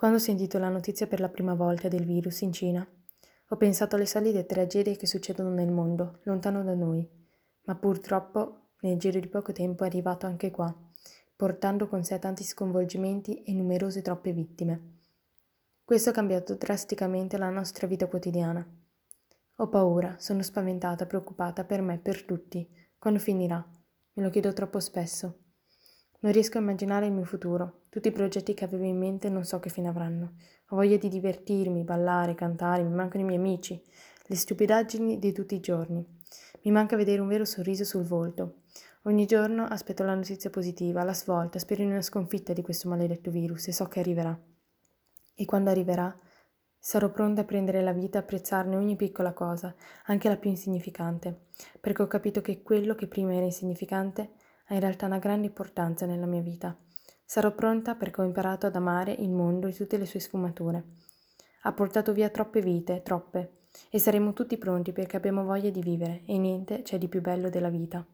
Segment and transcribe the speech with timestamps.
[0.00, 2.88] Quando ho sentito la notizia per la prima volta del virus in Cina,
[3.48, 7.06] ho pensato alle solite tragedie che succedono nel mondo, lontano da noi,
[7.64, 10.74] ma purtroppo nel giro di poco tempo è arrivato anche qua,
[11.36, 15.00] portando con sé tanti sconvolgimenti e numerose troppe vittime.
[15.84, 18.66] Questo ha cambiato drasticamente la nostra vita quotidiana.
[19.56, 22.66] Ho paura, sono spaventata, preoccupata per me, per tutti.
[22.98, 23.62] Quando finirà?
[24.14, 25.49] Me lo chiedo troppo spesso.
[26.22, 27.84] Non riesco a immaginare il mio futuro.
[27.88, 30.34] Tutti i progetti che avevo in mente non so che fine avranno.
[30.68, 33.82] Ho voglia di divertirmi, ballare, cantare, mi mancano i miei amici,
[34.26, 36.06] le stupidaggini di tutti i giorni.
[36.62, 38.56] Mi manca vedere un vero sorriso sul volto.
[39.04, 43.30] Ogni giorno aspetto la notizia positiva, la svolta, spero in una sconfitta di questo maledetto
[43.30, 44.38] virus e so che arriverà.
[45.34, 46.14] E quando arriverà,
[46.78, 49.74] sarò pronta a prendere la vita e apprezzarne ogni piccola cosa,
[50.04, 51.46] anche la più insignificante,
[51.80, 54.32] perché ho capito che quello che prima era insignificante
[54.70, 56.76] ha in realtà una grande importanza nella mia vita.
[57.24, 60.84] Sarò pronta perché ho imparato ad amare il mondo e tutte le sue sfumature.
[61.62, 63.58] Ha portato via troppe vite, troppe,
[63.90, 67.50] e saremo tutti pronti perché abbiamo voglia di vivere e niente c'è di più bello
[67.50, 68.04] della vita.